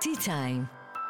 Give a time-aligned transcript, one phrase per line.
[0.00, 0.64] T-Time,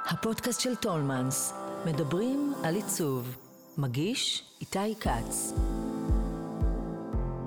[0.08, 1.52] הפודקאסט של טולמנס,
[1.86, 3.36] מדברים על עיצוב.
[3.78, 5.52] מגיש איתי כץ.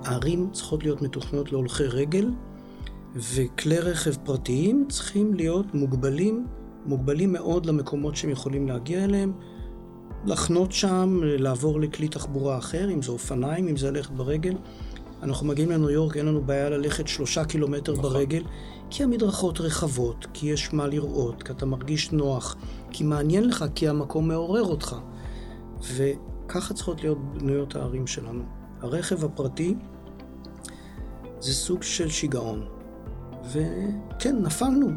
[0.04, 2.30] הערים צריכות להיות מתוכננות להולכי רגל,
[3.14, 6.46] וכלי רכב פרטיים צריכים להיות מוגבלים,
[6.86, 9.32] מוגבלים מאוד למקומות שהם יכולים להגיע אליהם,
[10.24, 14.54] לחנות שם, לעבור לכלי תחבורה אחר, אם זה אופניים, אם זה ללכת ברגל.
[15.22, 18.04] אנחנו מגיעים לניו יורק, אין לנו בעיה ללכת שלושה קילומטר נכון.
[18.04, 18.42] ברגל,
[18.90, 22.56] כי המדרכות רחבות, כי יש מה לראות, כי אתה מרגיש נוח,
[22.90, 24.96] כי מעניין לך, כי המקום מעורר אותך.
[25.80, 28.42] וככה צריכות להיות בנויות הערים שלנו.
[28.80, 29.74] הרכב הפרטי
[31.40, 32.66] זה סוג של שיגעון.
[33.52, 34.88] וכן, נפלנו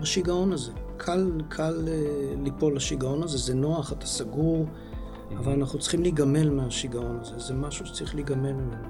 [0.00, 0.72] בשיגעון הזה.
[0.96, 4.66] קל, קל אה, ליפול לשיגעון הזה, זה נוח, אתה סגור,
[5.38, 8.88] אבל אנחנו צריכים להיגמל מהשיגעון הזה, זה משהו שצריך להיגמל ממנו.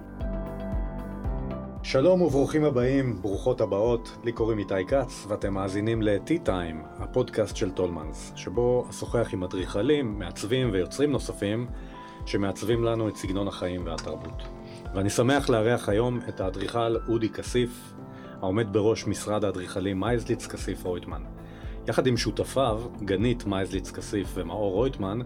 [1.89, 8.33] שלום וברוכים הבאים, ברוכות הבאות, לי קוראים איתי כץ ואתם מאזינים ל-T-Time, הפודקאסט של טולמנס,
[8.37, 11.67] שבו אשוחח עם אדריכלים, מעצבים ויוצרים נוספים
[12.25, 14.43] שמעצבים לנו את סגנון החיים והתרבות.
[14.95, 17.95] ואני שמח לארח היום את האדריכל אודי כסיף,
[18.41, 21.23] העומד בראש משרד האדריכלים מייזליץ כסיף רויטמן.
[21.89, 25.19] יחד עם שותפיו, גנית מייזליץ כסיף ומאור רויטמן,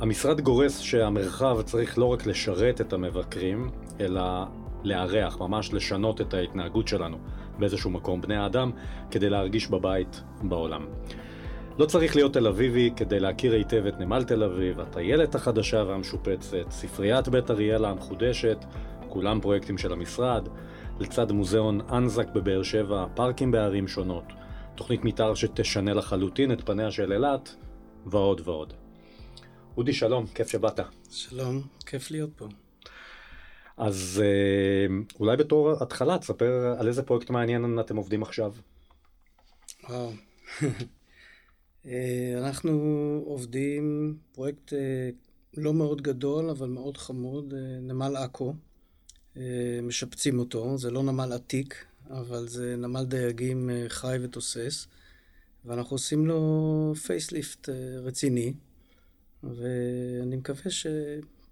[0.00, 4.44] המשרד גורס שהמרחב צריך לא רק לשרת את המבקרים, אלא
[4.84, 7.18] לארח, ממש לשנות את ההתנהגות שלנו
[7.58, 8.70] באיזשהו מקום, בני האדם,
[9.10, 10.86] כדי להרגיש בבית בעולם.
[11.78, 16.70] לא צריך להיות תל אביבי כדי להכיר היטב את נמל תל אביב, הטיילת החדשה והמשופצת,
[16.70, 18.64] ספריית בית אריאלה המחודשת,
[19.08, 20.48] כולם פרויקטים של המשרד,
[21.00, 24.24] לצד מוזיאון אנזק בבאר שבע, פארקים בערים שונות,
[24.74, 27.56] תוכנית מתאר שתשנה לחלוטין את פניה של אילת,
[28.06, 28.72] ועוד ועוד.
[29.76, 30.80] אודי, שלום, כיף שבאת.
[31.10, 32.46] שלום, כיף להיות פה.
[33.80, 38.54] אז אה, אולי בתור התחלה תספר על איזה פרויקט מעניין אתם עובדים עכשיו.
[39.88, 40.12] וואו.
[41.86, 42.70] אה, אנחנו
[43.24, 45.10] עובדים פרויקט אה,
[45.56, 48.54] לא מאוד גדול, אבל מאוד חמוד, נמל עכו.
[49.82, 54.86] משפצים אותו, זה לא נמל עתיק, אבל זה נמל דייגים חי ותוסס,
[55.64, 57.68] ואנחנו עושים לו פייסליפט
[58.02, 58.52] רציני,
[59.42, 60.86] ואני מקווה ש...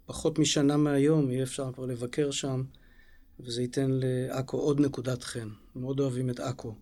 [0.09, 2.63] פחות משנה מהיום יהיה אפשר כבר לבקר שם,
[3.39, 5.47] וזה ייתן לעכו עוד נקודת חן.
[5.75, 6.75] מאוד אוהבים את עכו.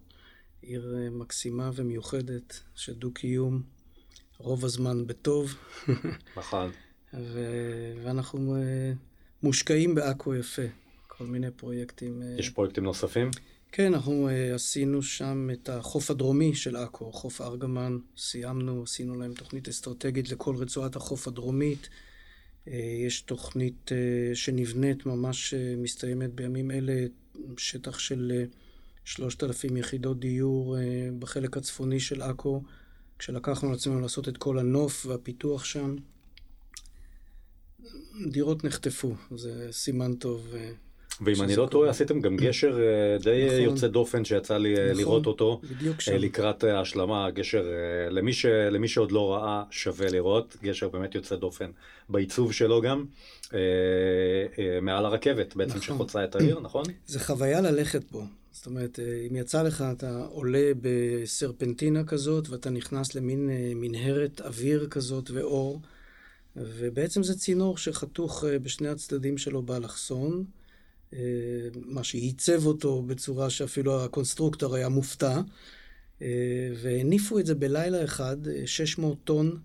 [0.62, 3.62] עיר אה, מקסימה ומיוחדת של דו-קיום,
[4.38, 5.56] רוב הזמן בטוב.
[6.38, 6.72] נכון.
[7.34, 8.94] ו- ואנחנו אה,
[9.44, 10.62] מושקעים בעכו יפה,
[11.08, 12.22] כל מיני פרויקטים.
[12.22, 13.32] אה, יש פרויקטים נוספים?
[13.72, 19.68] כן, אנחנו עשינו שם את החוף הדרומי של עכו, חוף ארגמן, סיימנו, עשינו להם תוכנית
[19.68, 21.90] אסטרטגית לכל רצועת החוף הדרומית.
[22.68, 27.06] אה, יש תוכנית אה, שנבנית, ממש אה, מסתיימת בימים אלה,
[27.58, 28.46] שטח של
[29.06, 30.78] 3,000 יחידות דיור
[31.20, 32.64] בחלק הצפוני של עכו,
[33.20, 35.96] כשלקחנו על עצמנו לעשות את כל הנוף והפיתוח שם.
[38.32, 40.54] דירות נחטפו, זה סימן טוב.
[41.22, 44.84] ואם אני לא טועה, עשיתם גם גשר אה, די נכון, יוצא דופן שיצא לי אה,
[44.84, 45.62] נכון, לראות אותו.
[46.08, 47.66] אה, לקראת ההשלמה, גשר,
[48.10, 50.58] למי, ש, למי שעוד לא ראה, שווה לראות.
[50.64, 51.72] גשר באמת יוצא דופן
[52.10, 53.06] בעיצוב שלו גם,
[54.82, 55.82] מעל הרכבת בעצם נכון.
[55.82, 56.84] שחוצה את העיר, נכון?
[57.08, 58.24] זה חוויה ללכת פה.
[58.52, 59.00] זאת אומרת,
[59.30, 65.82] אם יצא לך, אתה עולה בסרפנטינה כזאת, ואתה נכנס למין מנהרת אוויר כזאת ואור,
[66.56, 70.46] ובעצם זה צינור שחתוך בשני הצדדים שלו באלכסון.
[71.14, 71.20] אה,
[71.86, 75.42] מה שעיצב אותו בצורה שאפילו הקונסטרוקטור היה מופתע,
[76.22, 76.28] אה,
[76.82, 79.60] והניפו את זה בלילה אחד, 600 אה, טון,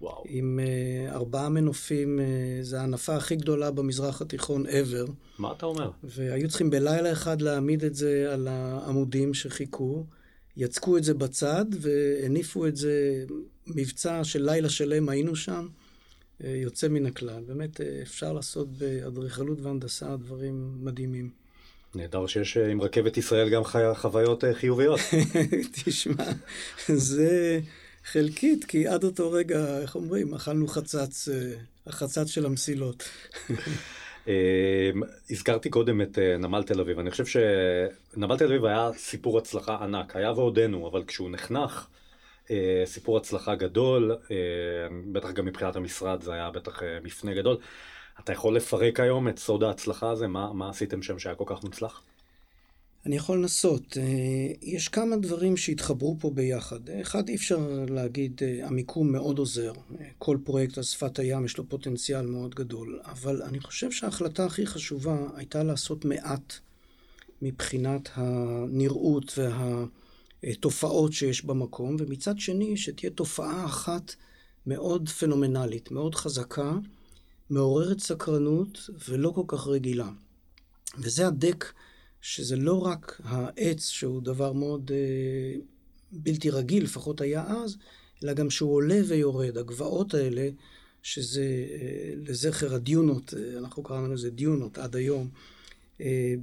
[0.00, 0.24] וואו.
[0.28, 0.60] עם
[1.08, 2.20] ארבעה מנופים,
[2.62, 5.10] זו ההנפה הכי גדולה במזרח התיכון ever.
[5.38, 5.90] מה אתה אומר?
[6.04, 10.04] והיו צריכים בלילה אחד להעמיד את זה על העמודים שחיכו,
[10.56, 13.24] יצקו את זה בצד והניפו את זה,
[13.66, 15.68] מבצע של לילה שלם היינו שם.
[16.44, 17.42] אה, יוצא מן הכלל.
[17.46, 21.30] באמת אה, אפשר לעשות באדריכלות והנדסה דברים מדהימים.
[21.94, 23.62] נהדר שיש אה, עם רכבת ישראל גם
[23.94, 25.00] חוויות חיוביות.
[25.84, 26.24] תשמע,
[26.88, 27.60] זה
[28.04, 31.28] חלקית, כי עד אותו רגע, איך אומרים, אכלנו חצץ,
[31.86, 33.04] החצץ של המסילות.
[35.30, 40.16] הזכרתי קודם את נמל תל אביב, אני חושב שנמל תל אביב היה סיפור הצלחה ענק,
[40.16, 41.86] היה ועודנו, אבל כשהוא נחנך,
[42.84, 44.36] סיפור הצלחה גדול, אה,
[45.12, 47.56] בטח גם מבחינת המשרד זה היה בטח אה, מפנה גדול.
[48.20, 50.26] אתה יכול לפרק היום את סוד ההצלחה הזה?
[50.26, 52.02] מה, מה עשיתם שם שהיה כל כך מוצלח?
[53.06, 53.96] אני יכול לנסות.
[54.62, 56.90] יש כמה דברים שהתחברו פה ביחד.
[56.90, 59.72] אחד, אי אפשר להגיד, המיקום מאוד עוזר.
[60.18, 64.66] כל פרויקט על שפת הים יש לו פוטנציאל מאוד גדול, אבל אני חושב שההחלטה הכי
[64.66, 66.54] חשובה הייתה לעשות מעט
[67.42, 69.84] מבחינת הנראות וה...
[70.60, 74.14] תופעות שיש במקום, ומצד שני שתהיה תופעה אחת
[74.66, 76.72] מאוד פנומנלית, מאוד חזקה,
[77.50, 80.10] מעוררת סקרנות ולא כל כך רגילה.
[80.98, 81.72] וזה הדק,
[82.20, 85.60] שזה לא רק העץ, שהוא דבר מאוד אה,
[86.12, 87.76] בלתי רגיל, לפחות היה אז,
[88.24, 89.58] אלא גם שהוא עולה ויורד.
[89.58, 90.48] הגבעות האלה,
[91.02, 95.57] שזה אה, לזכר הדיונות, אה, אנחנו קראנו לזה דיונות עד היום, אה,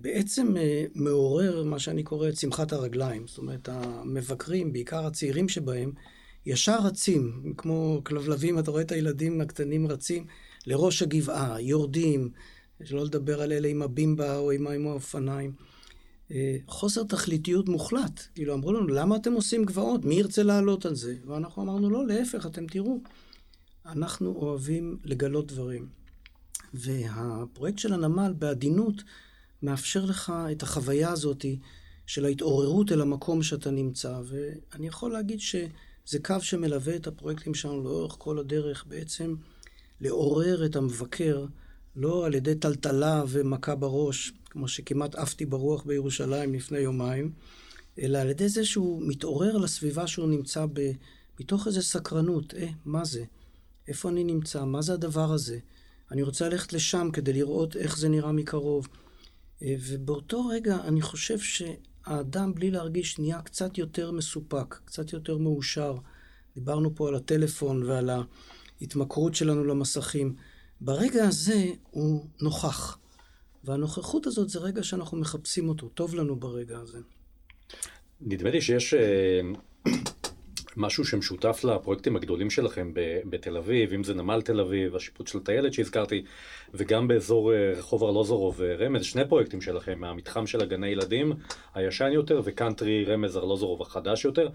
[0.01, 3.27] בעצם אה, מעורר מה שאני קורא את שמחת הרגליים.
[3.27, 5.91] זאת אומרת, המבקרים, בעיקר הצעירים שבהם,
[6.45, 10.25] ישר רצים, כמו כלבלבים, אתה רואה את הילדים הקטנים רצים
[10.67, 12.29] לראש הגבעה, יורדים,
[12.83, 15.53] שלא לדבר על אלה עם הבימבה או עם האופניים.
[16.31, 18.21] אה, חוסר תכליתיות מוחלט.
[18.35, 20.05] כאילו, אמרו לנו, למה אתם עושים גבעות?
[20.05, 21.15] מי ירצה לעלות על זה?
[21.25, 22.99] ואנחנו אמרנו, לא, להפך, אתם תראו.
[23.85, 25.87] אנחנו אוהבים לגלות דברים.
[26.73, 29.03] והפרויקט של הנמל, בעדינות,
[29.65, 31.45] מאפשר לך את החוויה הזאת
[32.05, 34.19] של ההתעוררות אל המקום שאתה נמצא.
[34.25, 39.35] ואני יכול להגיד שזה קו שמלווה את הפרויקטים שלנו לאורך כל הדרך, בעצם
[40.01, 41.45] לעורר את המבקר,
[41.95, 47.31] לא על ידי טלטלה ומכה בראש, כמו שכמעט עפתי ברוח בירושלים לפני יומיים,
[47.99, 50.91] אלא על ידי זה שהוא מתעורר לסביבה שהוא נמצא ב...
[51.39, 53.23] מתוך איזו סקרנות, אה, מה זה?
[53.87, 54.63] איפה אני נמצא?
[54.63, 55.59] מה זה הדבר הזה?
[56.11, 58.87] אני רוצה ללכת לשם כדי לראות איך זה נראה מקרוב.
[59.61, 65.95] אה, ובאותו רגע אני חושב שהאדם, בלי להרגיש, נהיה קצת יותר מסופק, קצת יותר מאושר.
[66.55, 68.09] דיברנו פה על הטלפון ועל
[68.81, 70.35] ההתמכרות שלנו למסכים.
[70.81, 72.97] ברגע הזה הוא נוכח.
[73.63, 76.99] והנוכחות הזאת זה רגע שאנחנו מחפשים אותו, טוב לנו ברגע הזה.
[78.21, 79.41] נדמה לי שיש אה,
[80.77, 82.91] משהו שמשותף לפרויקטים הגדולים שלכם
[83.29, 86.25] בתל אביב, אם זה נמל תל אביב, השיפוט של הטיילת שהזכרתי,
[86.73, 91.33] וגם באזור אה, רחוב ארלוזורוב ורמז, שני פרויקטים שלכם, מהמתחם של הגני ילדים
[91.73, 94.49] הישן יותר, וקאנטרי רמז ארלוזורוב החדש יותר,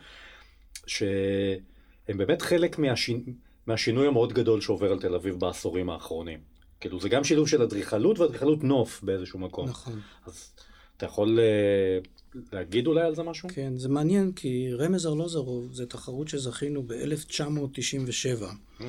[0.86, 3.22] שהם באמת חלק מהשינ...
[3.66, 6.38] מהשינוי המאוד גדול שעובר על תל אביב בעשורים האחרונים.
[6.80, 9.68] כאילו זה גם שילוב של אדריכלות ואדריכלות נוף באיזשהו מקום.
[9.68, 10.00] נכון.
[10.26, 10.52] אז
[11.00, 13.48] אתה יכול uh, להגיד אולי על זה משהו?
[13.52, 18.84] כן, זה מעניין כי רמז ארלוזרוב זה תחרות שזכינו ב-1997.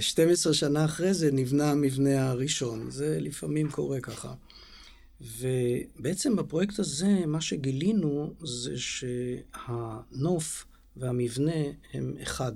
[0.00, 2.90] 12 שנה אחרי זה נבנה המבנה הראשון.
[2.90, 4.34] זה לפעמים קורה ככה.
[5.20, 10.64] ובעצם בפרויקט הזה, מה שגילינו זה שהנוף
[10.96, 11.62] והמבנה
[11.92, 12.52] הם אחד.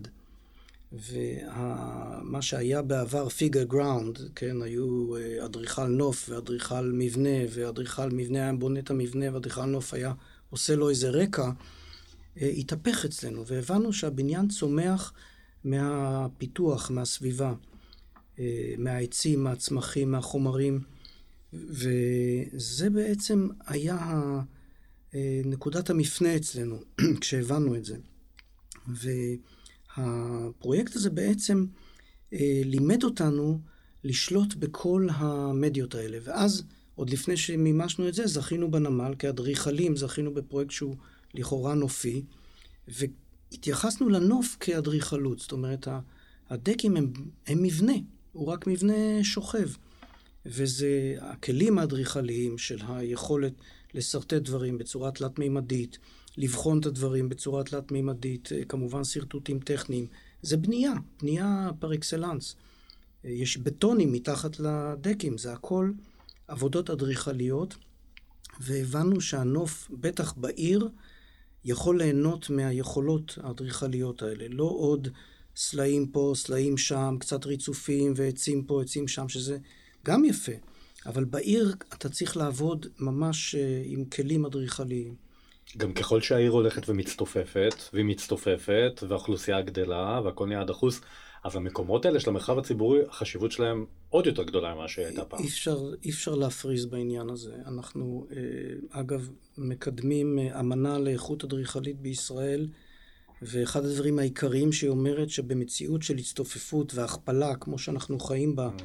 [0.92, 8.52] ומה שהיה בעבר פיגר גראונד, כן, היו אה, אדריכל נוף ואדריכל מבנה, ואדריכל מבנה היה
[8.52, 10.12] בונה את המבנה, ואדריכל נוף היה
[10.50, 11.50] עושה לו איזה רקע,
[12.40, 15.12] אה, התהפך אצלנו, והבנו שהבניין צומח
[15.64, 17.54] מהפיתוח, מהסביבה,
[18.38, 20.80] אה, מהעצים, מהצמחים, מהחומרים,
[21.52, 24.40] וזה בעצם היה
[25.44, 26.82] נקודת המפנה אצלנו,
[27.20, 27.96] כשהבנו את זה.
[28.88, 29.08] ו...
[29.96, 31.66] הפרויקט הזה בעצם
[32.32, 33.60] אה, לימד אותנו
[34.04, 36.18] לשלוט בכל המדיות האלה.
[36.22, 36.62] ואז,
[36.94, 40.96] עוד לפני שמימשנו את זה, זכינו בנמל, כאדריכלים זכינו בפרויקט שהוא
[41.34, 42.24] לכאורה נופי,
[42.88, 45.38] והתייחסנו לנוף כאדריכלות.
[45.38, 45.88] זאת אומרת,
[46.50, 47.12] הדקים הם,
[47.46, 47.92] הם מבנה,
[48.32, 49.68] הוא רק מבנה שוכב.
[50.46, 53.52] וזה הכלים האדריכליים של היכולת
[53.94, 55.98] לשרטט דברים בצורה תלת-מימדית,
[56.36, 60.06] לבחון את הדברים בצורה תלת-מימדית, אה, כמובן שרטוטים טכניים.
[60.42, 62.56] זה בנייה, בנייה פר אקסלנס.
[63.24, 65.90] אה, יש בטונים מתחת לדקים, זה הכל
[66.48, 67.74] עבודות אדריכליות,
[68.60, 70.88] והבנו שהנוף, בטח בעיר,
[71.64, 74.44] יכול ליהנות מהיכולות האדריכליות האלה.
[74.48, 75.08] לא עוד
[75.56, 79.58] סלעים פה, סלעים שם, קצת ריצופים ועצים פה, עצים שם, שזה
[80.04, 80.52] גם יפה.
[81.06, 85.14] אבל בעיר אתה צריך לעבוד ממש אה, עם כלים אדריכליים.
[85.76, 91.00] גם ככל שהעיר הולכת ומצטופפת, והיא מצטופפת, והאוכלוסייה גדלה, והכל נהיה דחוס,
[91.44, 95.40] אז המקומות האלה של המרחב הציבורי, החשיבות שלהם עוד יותר גדולה ממה שהייתה פעם.
[95.40, 97.54] אי אפשר, אי אפשר להפריז בעניין הזה.
[97.66, 102.68] אנחנו, אה, אגב, מקדמים אה, אמנה לאיכות אדריכלית בישראל,
[103.42, 108.82] ואחד הדברים העיקריים שהיא אומרת, שבמציאות של הצטופפות והכפלה, כמו שאנחנו חיים בה, mm-hmm.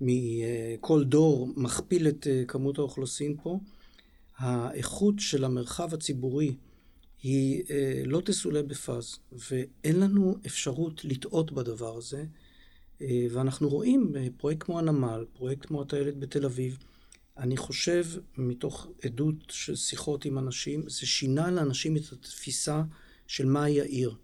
[0.00, 3.58] מכל דור מכפיל את אה, כמות האוכלוסין פה,
[4.38, 6.56] האיכות של המרחב הציבורי
[7.22, 12.24] היא אה, לא תסולא בפז, ואין לנו אפשרות לטעות בדבר הזה.
[13.02, 16.78] אה, ואנחנו רואים פרויקט כמו הנמל, פרויקט כמו הטיילת בתל אביב,
[17.38, 18.04] אני חושב,
[18.36, 22.82] מתוך עדות של שיחות עם אנשים, זה שינה לאנשים את התפיסה
[23.26, 24.14] של מהי העיר.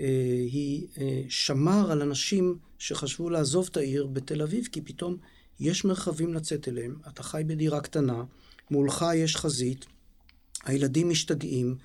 [0.00, 0.06] אה,
[0.52, 5.16] היא אה, שמר על אנשים שחשבו לעזוב את העיר בתל אביב, כי פתאום
[5.60, 6.96] יש מרחבים לצאת אליהם.
[7.08, 8.24] אתה חי בדירה קטנה,
[8.70, 9.86] מולך יש חזית,
[10.64, 11.76] הילדים משתגעים,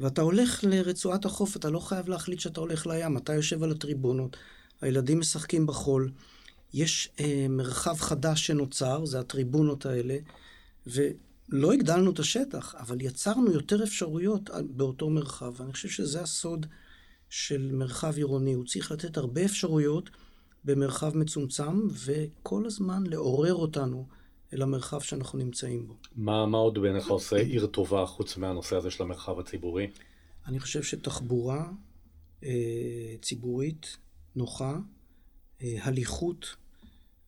[0.00, 4.36] ואתה הולך לרצועת החוף, אתה לא חייב להחליט שאתה הולך לים, אתה יושב על הטריבונות,
[4.80, 6.10] הילדים משחקים בחול,
[6.72, 10.16] יש אה, מרחב חדש שנוצר, זה הטריבונות האלה,
[10.86, 16.66] ולא הגדלנו את השטח, אבל יצרנו יותר אפשרויות באותו מרחב, ואני חושב שזה הסוד
[17.30, 20.10] של מרחב עירוני, הוא צריך לתת הרבה אפשרויות
[20.64, 24.06] במרחב מצומצם, וכל הזמן לעורר אותנו.
[24.52, 25.96] אל המרחב שאנחנו נמצאים בו.
[26.16, 29.90] מה, מה עוד בעיניך עושה עיר טובה חוץ מהנושא הזה של המרחב הציבורי?
[30.46, 31.70] אני חושב שתחבורה
[32.44, 33.96] אה, ציבורית
[34.36, 34.78] נוחה,
[35.62, 36.56] אה, הליכות,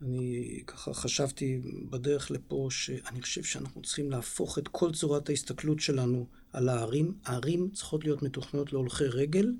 [0.02, 1.60] אני ככה חשבתי
[1.90, 7.14] בדרך לפה שאני חושב שאנחנו צריכים להפוך את כל צורת ההסתכלות שלנו על הערים.
[7.24, 9.52] הערים צריכות להיות מתוכננות להולכי רגל,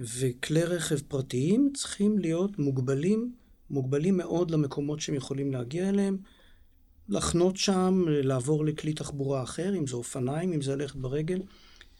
[0.00, 3.34] וכלי רכב פרטיים צריכים להיות מוגבלים,
[3.70, 6.18] מוגבלים מאוד למקומות שהם יכולים להגיע אליהם.
[7.12, 11.42] לחנות שם, לעבור לכלי תחבורה אחר, אם זה אופניים, אם זה ללכת ברגל.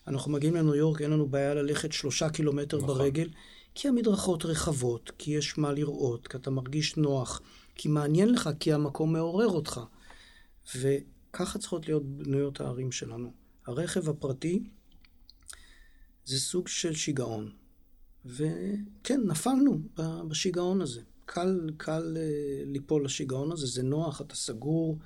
[0.07, 2.89] אנחנו מגיעים לניו יורק, אין לנו בעיה ללכת שלושה קילומטר נכון.
[2.89, 3.29] ברגל,
[3.75, 7.41] כי המדרכות רחבות, כי יש מה לראות, כי אתה מרגיש נוח,
[7.75, 9.81] כי מעניין לך, כי המקום מעורר אותך.
[10.77, 13.33] וככה צריכות להיות בנויות הערים שלנו.
[13.67, 14.65] הרכב הפרטי
[16.25, 17.51] זה סוג של שיגעון.
[18.25, 19.81] וכן, נפלנו
[20.29, 21.01] בשיגעון הזה.
[21.33, 24.99] קל, קל אה, ליפול לשיגעון הזה, זה נוח, אתה סגור.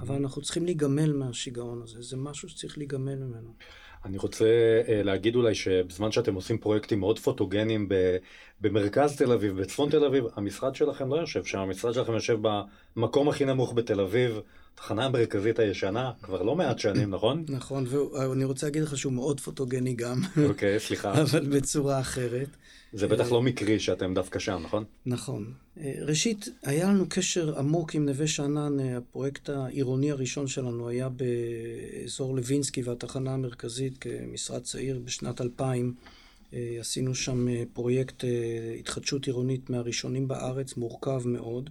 [0.00, 3.52] אבל אנחנו צריכים להיגמל מהשיגעון הזה, זה משהו שצריך להיגמל ממנו.
[4.04, 4.44] אני רוצה
[4.88, 7.88] אה, להגיד אולי שבזמן שאתם עושים פרויקטים מאוד פוטוגנים
[8.60, 12.38] במרכז תל אביב, בצפון תל אביב, המשרד שלכם לא יושב שם, המשרד שלכם יושב
[12.96, 14.40] במקום הכי נמוך בתל אביב,
[14.76, 17.44] תחנה המרכזית הישנה, כבר לא מעט שנים, נכון?
[17.48, 20.20] נכון, ואני רוצה להגיד לך שהוא מאוד פוטוגני גם.
[20.48, 21.12] אוקיי, סליחה.
[21.22, 22.48] אבל בצורה אחרת.
[22.92, 24.84] זה בטח לא מקרי שאתם דווקא שם, נכון?
[25.06, 25.52] נכון.
[25.80, 31.08] אה, ראשית, היה לנו קשר עמוק עם נווה שאנן, אה, הפרויקט העירוני הראשון שלנו היה
[31.08, 35.94] באזור לוינסקי והתחנה המרכזית כמשרד צעיר בשנת 2000.
[36.54, 38.24] אה, עשינו שם פרויקט
[38.78, 41.70] התחדשות עירונית מהראשונים בארץ, מורכב מאוד.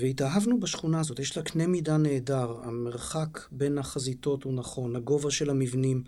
[0.00, 5.50] והתאהבנו בשכונה הזאת, יש לה קנה מידה נהדר, המרחק בין החזיתות הוא נכון, הגובה של
[5.50, 6.04] המבנים.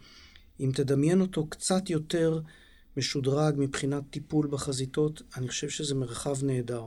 [0.61, 2.41] אם תדמיין אותו קצת יותר
[2.97, 6.87] משודרג מבחינת טיפול בחזיתות, אני חושב שזה מרחב נהדר.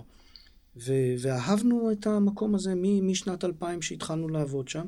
[0.77, 4.85] ו- ואהבנו את המקום הזה מ- משנת 2000 שהתחלנו לעבוד שם.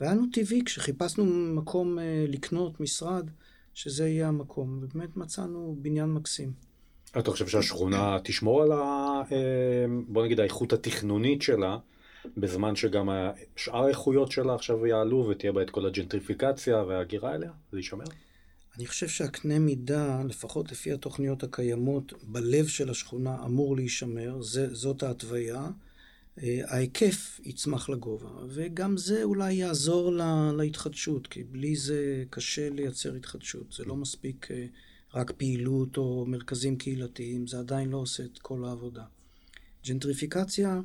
[0.00, 1.24] והיה לנו טבעי, כשחיפשנו
[1.54, 3.30] מקום אה, לקנות משרד,
[3.74, 4.78] שזה יהיה המקום.
[4.82, 6.67] ובאמת מצאנו בניין מקסים.
[7.18, 8.76] אתה חושב שהשכונה תשמור על ה...
[9.32, 9.36] אה,
[10.08, 11.78] בוא נגיד האיכות התכנונית שלה,
[12.36, 13.08] בזמן שגם
[13.56, 17.50] שאר האיכויות שלה עכשיו יעלו ותהיה בה את כל הג'נטריפיקציה וההגירה אליה?
[17.72, 18.04] זה יישמר?
[18.78, 25.02] אני חושב שהקנה מידה, לפחות לפי התוכניות הקיימות, בלב של השכונה אמור להישמר, זה, זאת
[25.02, 25.68] ההתוויה.
[26.42, 33.14] אה, ההיקף יצמח לגובה, וגם זה אולי יעזור לה, להתחדשות, כי בלי זה קשה לייצר
[33.14, 33.72] התחדשות.
[33.72, 34.66] זה לא מספיק אה,
[35.14, 39.04] רק פעילות או מרכזים קהילתיים, זה עדיין לא עושה את כל העבודה.
[39.86, 40.80] ג'נטריפיקציה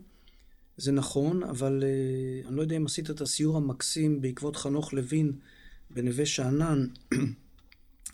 [0.78, 5.32] זה נכון, אבל אה, אני לא יודע אם עשית את הסיור המקסים בעקבות חנוך לוין
[5.90, 6.88] בנווה שאנן.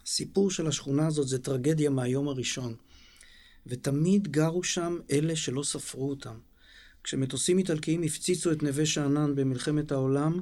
[0.05, 2.75] הסיפור של השכונה הזאת זה טרגדיה מהיום הראשון.
[3.67, 6.37] ותמיד גרו שם אלה שלא ספרו אותם.
[7.03, 10.41] כשמטוסים איטלקיים הפציצו את נווה שאנן במלחמת העולם,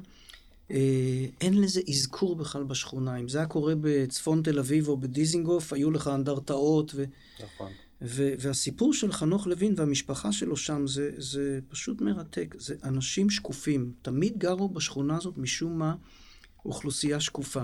[1.41, 3.17] אין לזה אזכור בכלל בשכונה.
[3.17, 6.91] אם זה היה קורה בצפון תל אביב או בדיזינגוף, היו לך אנדרטאות.
[6.95, 7.03] ו...
[7.43, 7.71] נכון.
[8.01, 12.55] ו- והסיפור של חנוך לוין והמשפחה שלו שם זה, זה פשוט מרתק.
[12.59, 13.91] זה אנשים שקופים.
[14.01, 15.95] תמיד גרו בשכונה הזאת משום מה
[16.65, 17.63] אוכלוסייה שקופה.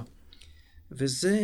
[0.92, 1.40] וזה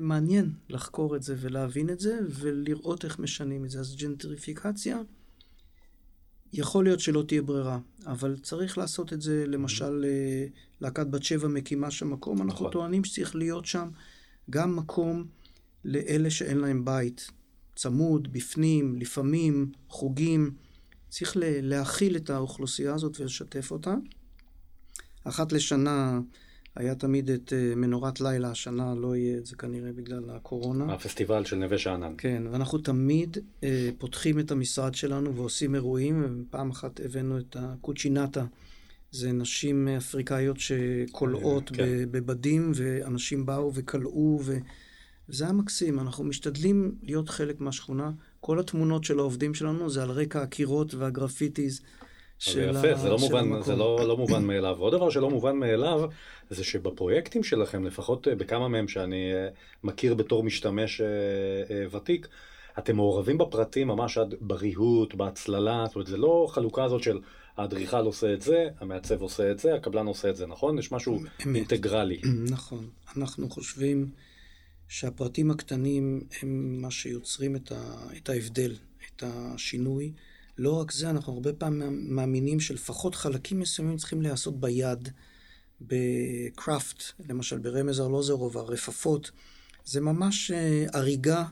[0.00, 3.80] מעניין לחקור את זה ולהבין את זה ולראות איך משנים את זה.
[3.80, 4.98] אז ג'נטריפיקציה,
[6.56, 10.46] יכול להיות שלא תהיה ברירה, אבל צריך לעשות את זה, למשל, אה,
[10.80, 12.72] להקת בת שבע מקימה שם מקום, אנחנו נכון.
[12.72, 13.88] טוענים שצריך להיות שם
[14.50, 15.24] גם מקום
[15.84, 17.30] לאלה שאין להם בית.
[17.76, 20.54] צמוד, בפנים, לפעמים, חוגים.
[21.08, 23.94] צריך להכיל את האוכלוסייה הזאת ולשתף אותה.
[25.24, 26.20] אחת לשנה
[26.76, 30.94] היה תמיד את uh, מנורת לילה, השנה לא יהיה את זה כנראה בגלל הקורונה.
[30.94, 32.14] הפסטיבל של נווה שאנן.
[32.18, 33.64] כן, ואנחנו תמיד uh,
[33.98, 38.44] פותחים את המשרד שלנו ועושים אירועים, ופעם אחת הבאנו את הקוצ'ינטה.
[39.10, 41.84] זה נשים אפריקאיות שקולעות כן.
[42.10, 44.58] בבדים, ואנשים באו וכלאו, ו...
[45.28, 46.00] וזה היה מקסים.
[46.00, 48.10] אנחנו משתדלים להיות חלק מהשכונה.
[48.40, 51.80] כל התמונות של העובדים שלנו זה על רקע הקירות והגרפיטיז.
[52.38, 52.94] של יפה, ה...
[52.94, 53.62] זה לא מובן, המקום.
[53.62, 54.76] זה לא, לא מובן מאליו.
[54.78, 56.00] עוד דבר שלא מובן מאליו,
[56.50, 59.48] זה שבפרויקטים שלכם, לפחות אה, בכמה מהם שאני אה,
[59.84, 62.28] מכיר בתור משתמש אה, ותיק,
[62.78, 67.18] אתם מעורבים בפרטים ממש עד בריהוט, בהצללה, זאת אומרת, זה לא חלוקה הזאת של
[67.56, 70.78] האדריכל עושה את זה, המעצב עושה את זה, הקבלן עושה את זה, נכון?
[70.78, 71.56] יש משהו אמת.
[71.56, 72.20] אינטגרלי.
[72.56, 72.88] נכון.
[73.16, 74.10] אנחנו חושבים
[74.88, 78.76] שהפרטים הקטנים הם מה שיוצרים את, ה, את ההבדל,
[79.16, 80.12] את השינוי.
[80.58, 85.08] לא רק זה, אנחנו הרבה פעמים מאמינים שלפחות חלקים מסוימים צריכים להיעשות ביד,
[85.80, 89.30] בקראפט, למשל ברמז ארלוזרוב, הרפפות.
[89.84, 91.44] זה ממש אה, הריגה,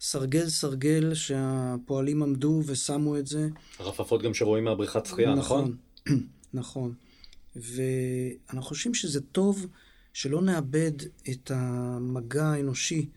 [0.00, 3.48] סרגל סרגל, שהפועלים עמדו ושמו את זה.
[3.78, 5.76] הרפפות גם שרואים מהבריכת שחייה, נכון?
[6.06, 6.18] נכון.
[6.54, 6.94] נכון.
[7.56, 9.66] ואנחנו חושבים שזה טוב
[10.12, 10.92] שלא נאבד
[11.30, 13.08] את המגע האנושי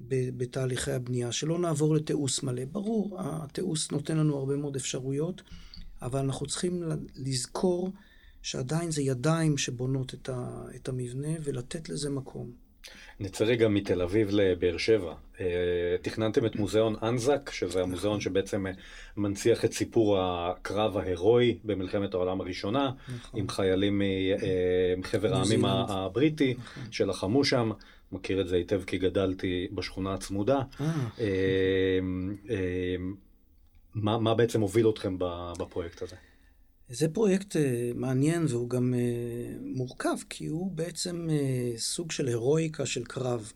[0.00, 2.64] בתהליכי הבנייה, שלא נעבור לתיעוש מלא.
[2.72, 5.42] ברור, התיעוש נותן לנו הרבה מאוד אפשרויות,
[6.02, 6.82] אבל אנחנו צריכים
[7.16, 7.92] לזכור
[8.42, 12.50] שעדיין זה ידיים שבונות את, ה- את המבנה ולתת לזה מקום.
[13.20, 15.14] נצא רגע מתל אביב לבאר שבע.
[15.40, 15.46] אה,
[16.02, 18.72] תכננתם את מוזיאון אנזק, שזה המוזיאון שבעצם אה,
[19.16, 23.40] מנציח את סיפור הקרב ההירואי במלחמת העולם הראשונה, נכון.
[23.40, 25.64] עם חיילים אה, מחבר העמים.
[25.64, 26.92] הבריטי, נכון.
[26.92, 27.70] שלחמו שם.
[28.12, 30.62] מכיר את זה היטב כי גדלתי בשכונה הצמודה.
[30.80, 30.86] אה,
[31.20, 31.98] אה,
[32.50, 32.96] אה,
[33.94, 35.16] מה מה בעצם הוביל אתכם
[35.58, 36.16] בפרויקט הזה?
[36.88, 41.28] זה פרויקט אה, מעניין והוא גם אה, מורכב, כי הוא בעצם
[41.76, 43.52] סוג של הירואיקה של קרב.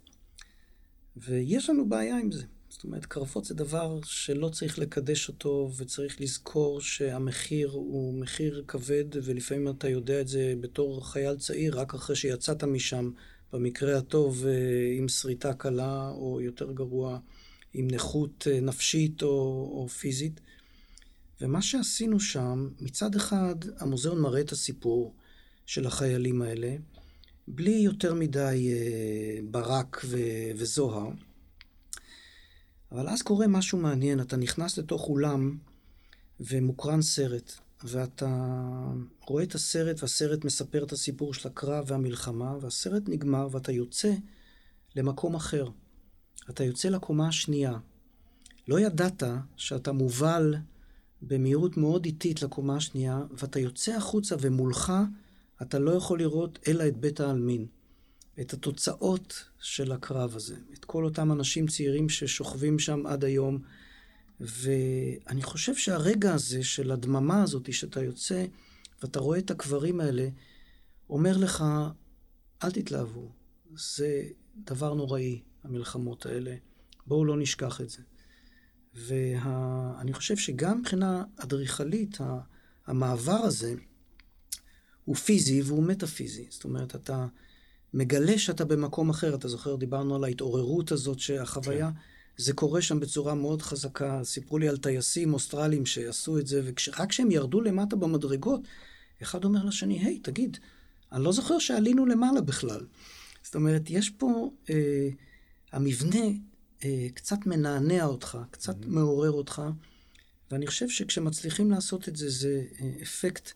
[1.17, 2.45] ויש לנו בעיה עם זה.
[2.69, 9.05] זאת אומרת, קרבות זה דבר שלא צריך לקדש אותו, וצריך לזכור שהמחיר הוא מחיר כבד,
[9.23, 13.11] ולפעמים אתה יודע את זה בתור חייל צעיר, רק אחרי שיצאת משם,
[13.53, 14.53] במקרה הטוב, אה,
[14.99, 17.19] עם שריטה קלה, או יותר גרוע,
[17.75, 19.29] עם נכות אה, נפשית או,
[19.73, 20.41] או פיזית.
[21.41, 25.15] ומה שעשינו שם, מצד אחד, המוזיאון מראה את הסיפור
[25.67, 26.77] של החיילים האלה,
[27.49, 31.11] בלי יותר מדי אה, ברק ו- וזוהר.
[32.93, 35.59] אבל אז קורה משהו מעניין, אתה נכנס לתוך אולם
[36.41, 37.53] ומוקרן סרט,
[37.85, 38.61] ואתה
[39.21, 44.13] רואה את הסרט, והסרט מספר את הסיפור של הקרב והמלחמה, והסרט נגמר ואתה יוצא
[44.97, 45.67] למקום אחר.
[46.51, 47.79] אתה יוצא לקומה השנייה.
[48.69, 49.23] לא ידעת
[49.57, 50.55] שאתה מובל
[51.23, 54.93] במהירות מאוד איטית לקומה השנייה, ואתה יוצא החוצה ומולך
[55.63, 57.67] אתה לא יכול לראות אלא את בית העלמין.
[58.41, 60.57] את התוצאות של הקרב הזה.
[60.73, 63.59] את כל אותם אנשים צעירים ששוכבים שם עד היום.
[64.41, 68.45] ואני חושב שהרגע הזה של הדממה הזאת, שאתה יוצא
[69.03, 70.29] ואתה רואה את הקברים האלה,
[71.11, 71.65] אומר לך,
[72.65, 73.33] אל תתלהבו.
[73.77, 74.23] זה
[74.57, 76.55] דבר נוראי, המלחמות האלה.
[77.07, 78.03] בואו לא נשכח את זה.
[78.95, 82.19] ואני חושב שגם מבחינה אדריכלית,
[82.87, 83.75] המעבר הזה
[85.05, 86.47] הוא פיזי והוא מטאפיזי.
[86.51, 87.27] זאת אומרת, אתה
[87.95, 89.35] מגלה שאתה במקום אחר.
[89.35, 91.91] אתה זוכר, דיברנו על ההתעוררות הזאת, שהחוויה,
[92.39, 94.21] זה קורה שם בצורה מאוד חזקה.
[94.25, 98.61] סיפרו לי על טייסים אוסטרלים שעשו את זה, ורק כשהם ירדו למטה במדרגות,
[99.23, 100.59] אחד אומר לשני, היי, תגיד,
[101.13, 102.81] אני לא זוכר שעלינו למעלה בכלל.
[103.43, 105.09] זאת אומרת, יש פה, אה,
[105.73, 106.27] המבנה
[106.85, 108.89] אה, קצת מנענע אותך, קצת mm-hmm.
[108.89, 109.63] מעורר אותך,
[110.51, 113.53] ואני חושב שכשמצליחים לעשות את זה, זה אה, אפקט,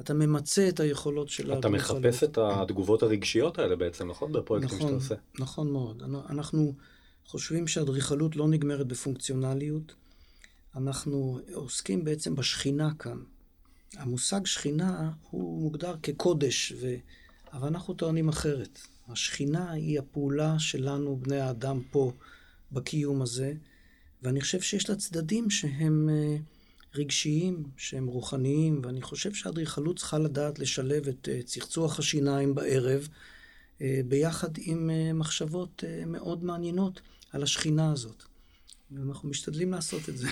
[0.00, 2.02] אתה ממצה את היכולות של אתה האדריכלות.
[2.02, 4.32] מחפש את התגובות הרגשיות האלה בעצם, נכון?
[4.32, 5.14] בפרויקטים שאתה נכון, עושה.
[5.38, 6.02] נכון מאוד.
[6.30, 6.74] אנחנו
[7.28, 9.94] חושבים שאדריכלות לא נגמרת בפונקציונליות.
[10.76, 13.18] אנחנו עוסקים בעצם בשכינה כאן.
[13.96, 16.94] המושג שכינה הוא מוגדר כקודש, ו...
[17.52, 18.80] אבל אנחנו טוענים אחרת.
[19.08, 22.12] השכינה היא הפעולה שלנו, בני האדם פה,
[22.72, 23.52] בקיום הזה,
[24.22, 26.36] ואני חושב שיש לה צדדים שהם אה,
[26.94, 33.08] רגשיים, שהם רוחניים, ואני חושב שהאדריכלות צריכה לדעת לשלב את אה, צחצוח השיניים בערב,
[33.80, 37.00] אה, ביחד עם מחשבות מאוד מעניינות
[37.32, 38.22] על השכינה הזאת.
[38.90, 40.28] ואנחנו משתדלים לעשות את זה.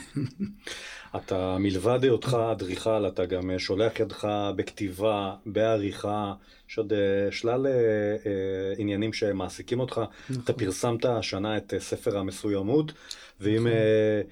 [1.17, 6.35] אתה מלבד היותך אדריכל, אתה גם אה, שולח ידך בכתיבה, בעריכה,
[6.71, 10.01] יש עוד אה, שלל אה, אה, עניינים שמעסיקים אותך.
[10.31, 10.43] נכון.
[10.45, 12.93] אתה פרסמת השנה את ספר המסוימות,
[13.41, 13.73] ואם נכון.
[13.73, 14.23] אה,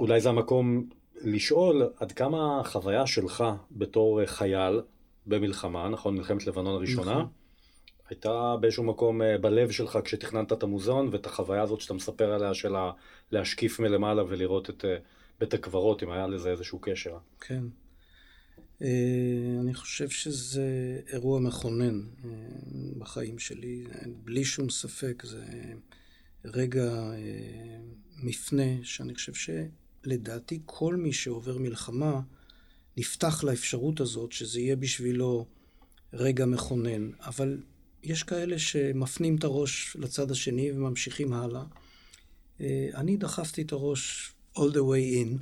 [0.00, 0.88] אולי זה המקום
[1.24, 4.80] לשאול עד כמה החוויה שלך בתור חייל
[5.26, 7.26] במלחמה, נכון, מלחמת לבנון הראשונה, נכון.
[8.14, 12.54] הייתה באיזשהו מקום אה, בלב שלך כשתכננת את המוזיאון, ואת החוויה הזאת שאתה מספר עליה
[12.54, 12.72] של
[13.30, 14.96] להשקיף מלמעלה ולראות את אה,
[15.40, 17.16] בית הקברות, אם היה לזה איזשהו קשר.
[17.40, 17.64] כן.
[18.82, 18.88] אה,
[19.60, 20.66] אני חושב שזה
[21.12, 22.00] אירוע מכונן
[22.98, 23.84] בחיים שלי,
[24.24, 25.22] בלי שום ספק.
[25.26, 25.44] זה
[26.44, 27.10] רגע
[28.22, 32.20] מפנה שאני חושב שלדעתי כל מי שעובר מלחמה
[32.96, 35.46] נפתח לאפשרות הזאת שזה יהיה בשבילו
[36.12, 37.10] רגע מכונן.
[37.20, 37.58] אבל
[38.04, 41.62] יש כאלה שמפנים את הראש לצד השני וממשיכים הלאה.
[42.60, 45.38] אה, אני דחפתי את הראש all the way in.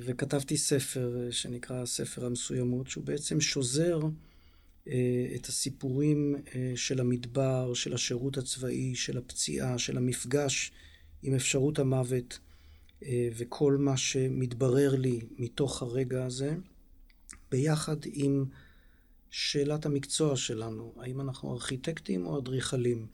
[0.00, 4.00] וכתבתי ספר שנקרא ספר המסוימות, שהוא בעצם שוזר
[5.34, 6.36] את הסיפורים
[6.74, 10.72] של המדבר, של השירות הצבאי, של הפציעה, של המפגש
[11.22, 12.38] עם אפשרות המוות,
[13.10, 16.54] וכל מה שמתברר לי מתוך הרגע הזה,
[17.50, 18.44] ביחד עם
[19.38, 23.06] שאלת המקצוע שלנו, האם אנחנו ארכיטקטים או אדריכלים.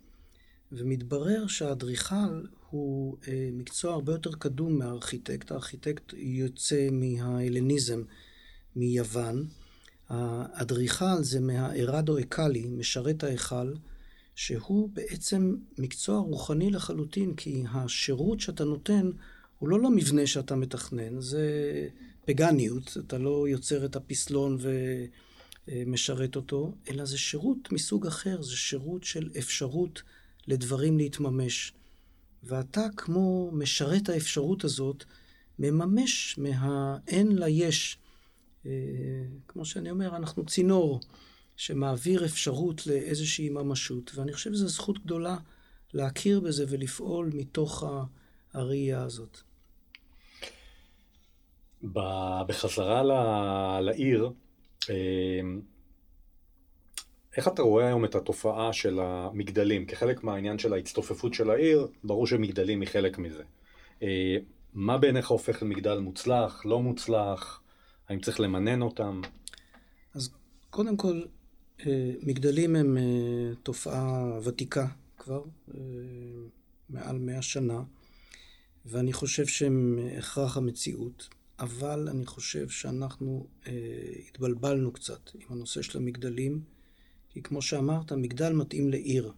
[0.72, 5.50] ומתברר שהאדריכל הוא אה, מקצוע הרבה יותר קדום מהארכיטקט.
[5.50, 8.02] הארכיטקט יוצא מההלניזם,
[8.76, 9.46] מיוון.
[10.08, 13.74] האדריכל זה מהארדו אקאלי, משרת ההיכל,
[14.34, 19.10] שהוא בעצם מקצוע רוחני לחלוטין, כי השירות שאתה נותן
[19.58, 21.48] הוא לא למבנה שאתה מתכנן, זה
[22.24, 24.58] פגניות, אתה לא יוצר את הפסלון
[25.68, 30.02] ומשרת אותו, אלא זה שירות מסוג אחר, זה שירות של אפשרות
[30.46, 31.72] לדברים להתממש.
[32.42, 35.04] ואתה, כמו משרת האפשרות הזאת,
[35.58, 37.98] מממש מהאין ליש.
[38.66, 38.70] אה,
[39.48, 41.00] כמו שאני אומר, אנחנו צינור
[41.56, 45.36] שמעביר אפשרות לאיזושהי ממשות, ואני חושב שזו זכות גדולה
[45.94, 47.84] להכיר בזה ולפעול מתוך
[48.52, 49.38] הראייה הזאת.
[52.46, 53.02] בחזרה
[53.80, 54.30] לעיר, אה,
[57.36, 59.86] איך אתה רואה היום את התופעה של המגדלים?
[59.86, 63.42] כחלק מהעניין של ההצטופפות של העיר, ברור שמגדלים היא חלק מזה.
[64.02, 64.36] אה,
[64.74, 67.60] מה בעיניך הופך למגדל מוצלח, לא מוצלח?
[68.08, 69.20] האם צריך למנן אותם?
[70.14, 70.30] אז
[70.70, 71.22] קודם כל,
[71.86, 73.02] אה, מגדלים הם אה,
[73.62, 74.86] תופעה ותיקה
[75.18, 75.42] כבר,
[76.90, 77.82] מעל מאה שנה,
[78.86, 81.28] ואני חושב שהם הכרח המציאות.
[81.62, 83.46] אבל אני חושב שאנחנו
[84.28, 86.62] התבלבלנו קצת עם הנושא של המגדלים.
[87.30, 89.32] כי כמו שאמרת, מגדל מתאים לעיר.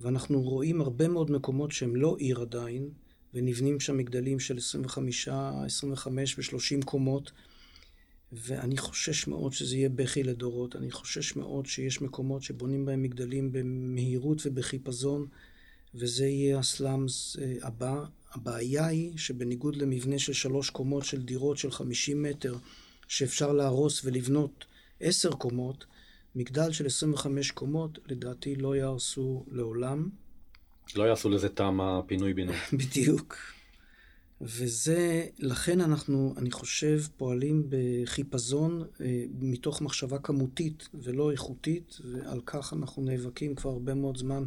[0.00, 2.90] ואנחנו רואים הרבה מאוד מקומות שהם לא עיר עדיין,
[3.34, 7.32] ונבנים שם מגדלים של 25, 25 ו-30 קומות,
[8.32, 10.76] ואני חושש מאוד שזה יהיה בכי לדורות.
[10.76, 15.26] אני חושש מאוד שיש מקומות שבונים בהם מגדלים במהירות ובחיפזון,
[15.94, 18.04] וזה יהיה הסלאמס אה, הבא.
[18.34, 22.54] הבעיה היא שבניגוד למבנה של שלוש קומות של דירות של 50 מטר,
[23.08, 24.64] שאפשר להרוס ולבנות
[25.00, 25.86] עשר קומות,
[26.34, 30.08] מגדל של 25 קומות, לדעתי לא יהרסו לעולם.
[30.96, 32.56] לא יעשו לזה תמ"א פינוי-בינוי.
[32.78, 33.36] בדיוק.
[34.40, 42.72] וזה, לכן אנחנו, אני חושב, פועלים בחיפזון אה, מתוך מחשבה כמותית ולא איכותית, ועל כך
[42.72, 44.44] אנחנו נאבקים כבר הרבה מאוד זמן,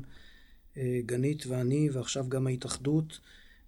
[0.78, 3.20] אה, גנית ואני, ועכשיו גם ההתאחדות.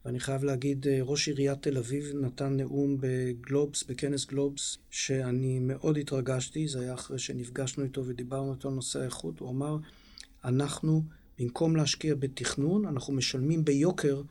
[0.06, 5.98] ואני חייב להגיד, אה, ראש עיריית תל אביב נתן נאום בגלובס, בכנס גלובס, שאני מאוד
[5.98, 9.78] התרגשתי, זה היה אחרי שנפגשנו איתו ודיברנו איתו על נושא האיכות, הוא אמר,
[10.44, 11.04] אנחנו,
[11.40, 14.22] במקום להשקיע בתכנון, אנחנו משלמים ביוקר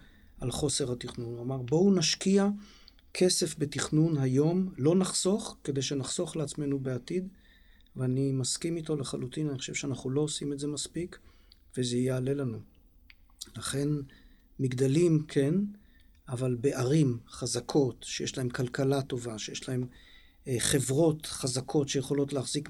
[0.41, 1.35] על חוסר התכנון.
[1.35, 2.49] הוא אמר, בואו נשקיע
[3.15, 7.29] כסף בתכנון היום, לא נחסוך, כדי שנחסוך לעצמנו בעתיד,
[7.97, 11.19] ואני מסכים איתו לחלוטין, אני חושב שאנחנו לא עושים את זה מספיק,
[11.77, 12.59] וזה יעלה לנו.
[13.57, 13.89] לכן,
[14.59, 15.55] מגדלים כן,
[16.29, 19.87] אבל בערים חזקות, שיש להם כלכלה טובה, שיש להם
[20.49, 22.69] אה, חברות חזקות שיכולות להחזיק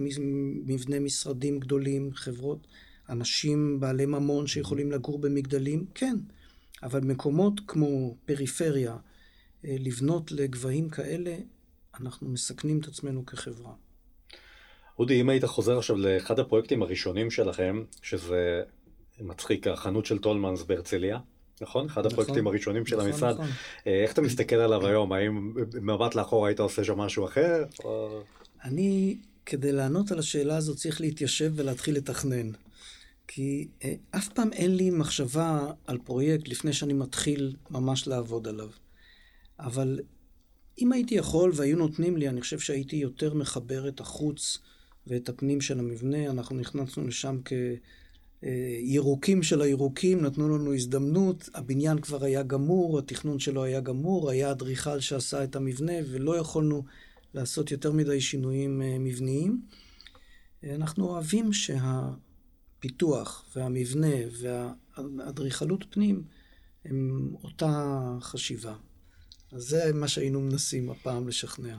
[0.67, 2.67] מבני משרדים גדולים, חברות,
[3.09, 6.17] אנשים בעלי ממון שיכולים לגור במגדלים, כן.
[6.83, 8.97] אבל מקומות כמו פריפריה,
[9.65, 11.37] אה, לבנות לגבהים כאלה,
[12.01, 13.73] אנחנו מסכנים את עצמנו כחברה.
[14.99, 18.63] אודי, אם היית חוזר עכשיו לאחד הפרויקטים הראשונים שלכם, שזה
[19.21, 21.19] מצחיק, החנות של טולמנס בהרצליה,
[21.63, 21.87] נכון?
[21.87, 23.35] אחד נכון, הפרויקטים הראשונים של נכון, המשרד.
[23.35, 23.47] נכון.
[23.87, 25.13] אה, איך אתה מסתכל עליו היום?
[25.13, 27.65] האם במבט לאחור היית עושה שם משהו אחר?
[27.85, 28.21] או...
[28.65, 29.17] אני,
[29.47, 32.51] כדי לענות על השאלה הזאת, צריך להתיישב ולהתחיל לתכנן.
[33.29, 38.69] כי אה, אף פעם אין לי מחשבה על פרויקט לפני שאני מתחיל ממש לעבוד עליו.
[39.59, 40.01] אבל
[40.81, 44.59] אם הייתי יכול והיו נותנים לי, אני חושב שהייתי יותר מחבר את החוץ
[45.07, 46.31] ואת הפנים של המבנה.
[46.31, 47.53] אנחנו נכנסנו לשם כ...
[48.83, 54.51] ירוקים של הירוקים נתנו לנו הזדמנות, הבניין כבר היה גמור, התכנון שלו היה גמור, היה
[54.51, 56.85] אדריכל שעשה את המבנה ולא יכולנו
[57.35, 59.61] לעשות יותר מדי שינויים אה, מבניים.
[60.65, 66.23] אנחנו אוהבים שהפיתוח והמבנה והאדריכלות פנים
[66.85, 68.75] הם אותה חשיבה.
[69.53, 71.77] אז זה מה שהיינו מנסים הפעם לשכנע.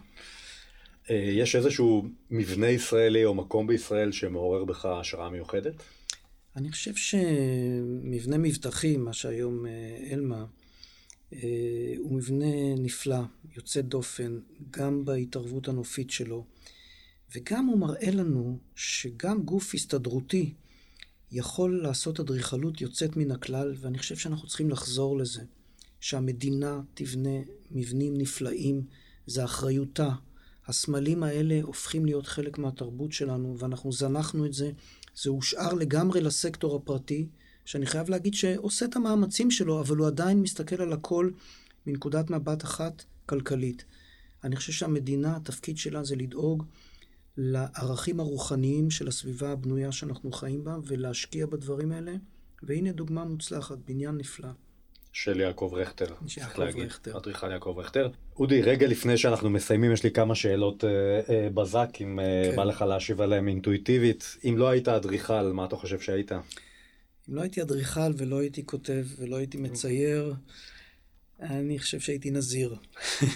[1.10, 5.74] אה, יש איזשהו מבנה ישראלי או מקום בישראל שמעורר בך השראה מיוחדת?
[6.56, 9.72] אני חושב שמבנה מבטחי, מה שהיום אה,
[10.12, 10.46] אלמה,
[11.34, 13.22] אה, הוא מבנה נפלא,
[13.56, 14.40] יוצא דופן,
[14.72, 16.46] גם בהתערבות הנופית שלו,
[17.36, 20.54] וגם הוא מראה לנו שגם גוף הסתדרותי
[21.32, 25.42] יכול לעשות אדריכלות יוצאת מן הכלל, ואני חושב שאנחנו צריכים לחזור לזה.
[26.00, 27.40] שהמדינה תבנה
[27.72, 28.84] מבנים נפלאים,
[29.28, 30.10] זה אחריותה.
[30.68, 34.72] הסמלים האלה הופכים להיות חלק מהתרבות שלנו, ואנחנו זנחנו את זה.
[35.21, 37.27] זה הושאר לגמרי לסקטור הפרטי,
[37.65, 41.29] שאני חייב להגיד שעושה את המאמצים שלו, אבל הוא עדיין מסתכל על הכל
[41.88, 43.86] מנקודת מבט אחת כלכלית.
[44.43, 46.63] אני חושב שהמדינה, התפקיד שלה זה לדאוג
[47.38, 52.15] לערכים הרוחניים של הסביבה הבנויה שאנחנו חיים בה, ולהשקיע בדברים האלה.
[52.63, 54.49] והנה דוגמה מוצלחת, בניין נפלא.
[55.13, 56.86] של יעקב רכטר, צריך להגיד.
[56.86, 57.17] רכטר.
[57.17, 58.10] אדריכל יעקב רכטר.
[58.39, 60.89] אודי, רגע לפני שאנחנו מסיימים, יש לי כמה שאלות אה,
[61.30, 62.56] אה, בזק, אם אה, כן.
[62.56, 64.38] בא לך להשיב עליהן אינטואיטיבית.
[64.50, 66.32] אם לא היית אדריכל, מה אתה חושב שהיית?
[66.32, 70.34] אם לא הייתי אדריכל ולא הייתי כותב ולא הייתי מצייר,
[71.41, 72.76] אני חושב שהייתי נזיר.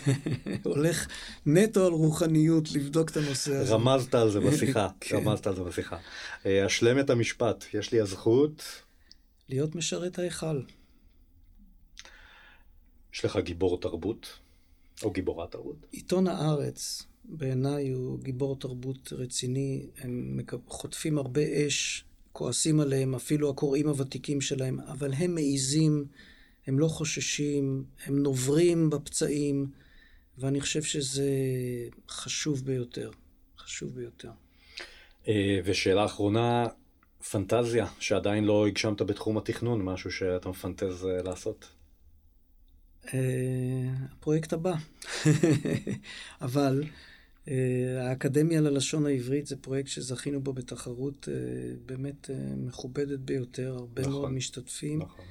[0.63, 1.07] הולך
[1.45, 3.73] נטו על רוחניות לבדוק את הנושא הזה.
[3.73, 5.15] רמזת על זה בשיחה, כן.
[5.15, 5.97] רמזת על זה בשיחה.
[6.45, 8.63] אה, אשלם את המשפט, יש לי הזכות...
[9.49, 10.61] להיות משרת ההיכל.
[13.13, 14.39] יש לך גיבור תרבות?
[15.03, 15.75] או גיבורת תרבות?
[15.91, 19.85] עיתון הארץ, בעיניי הוא גיבור תרבות רציני.
[19.97, 26.05] הם חוטפים הרבה אש, כועסים עליהם, אפילו הקוראים הוותיקים שלהם, אבל הם מעיזים,
[26.67, 29.71] הם לא חוששים, הם נוברים בפצעים,
[30.37, 31.29] ואני חושב שזה
[32.09, 33.11] חשוב ביותר.
[33.57, 34.31] חשוב ביותר.
[35.27, 36.67] אה, ושאלה אחרונה,
[37.31, 41.69] פנטזיה שעדיין לא הגשמת בתחום התכנון, משהו שאתה מפנטז אה, לעשות?
[43.13, 43.19] אה,
[44.11, 44.75] הפרויקט הבא.
[46.41, 46.83] אבל
[47.47, 51.33] אה, האקדמיה ללשון העברית זה פרויקט שזכינו בו בתחרות אה,
[51.85, 55.01] באמת מכובדת ביותר, הרבה נכון, מאוד משתתפים.
[55.01, 55.25] נכון.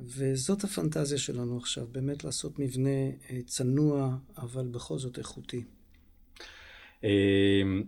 [0.00, 2.90] וזאת הפנטזיה שלנו עכשיו, באמת לעשות מבנה
[3.46, 5.64] צנוע, אבל בכל זאת איכותי.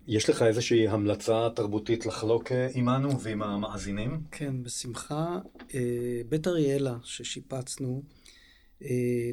[0.06, 4.20] יש לך איזושהי המלצה תרבותית לחלוק עמנו ועם המאזינים?
[4.30, 5.38] כן, בשמחה.
[6.28, 8.02] בית אריאלה ששיפצנו,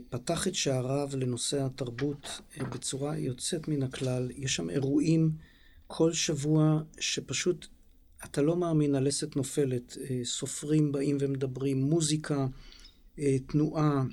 [0.09, 4.31] פתח את שעריו לנושא התרבות אה, בצורה יוצאת מן הכלל.
[4.35, 5.31] יש שם אירועים
[5.87, 7.67] כל שבוע שפשוט
[8.25, 9.97] אתה לא מאמין, הלסת נופלת.
[10.09, 12.47] אה, סופרים באים ומדברים, מוזיקה,
[13.47, 14.03] תנועה.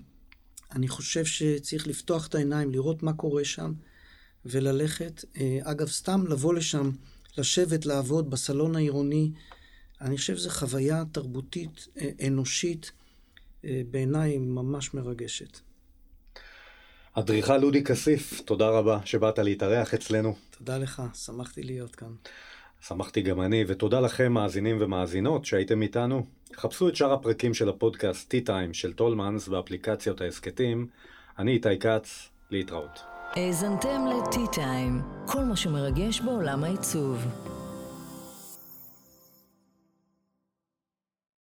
[0.73, 3.73] אני חושב שצריך לפתוח את העיניים, לראות מה קורה שם
[4.45, 5.25] וללכת.
[5.63, 6.91] אגב, סתם לבוא לשם,
[7.39, 9.33] לשבת, לעבוד בסלון העירוני,
[10.01, 11.89] אני חושב שזו חוויה תרבותית,
[12.27, 12.93] אנושית.
[13.65, 15.59] אה, בעיניי ממש מרגשת.
[17.13, 20.35] אדריכל אודי כסיף, תודה רבה שבאת להתארח אצלנו.
[20.59, 22.15] תודה לך, שמחתי להיות כאן.
[22.81, 26.27] שמחתי גם אני, ותודה לכם מאזינים ומאזינות שהייתם איתנו.
[26.57, 30.87] חפשו את שאר הפרקים של הפודקאסט T-Time של טולמנס באפליקציות ההסכתים.
[31.39, 33.01] אני איתי כץ, להתראות.
[33.33, 37.27] האזנתם ל-T-Time, כל מה שמרגש בעולם העיצוב.